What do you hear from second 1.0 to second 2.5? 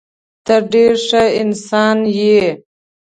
ښه انسان یې.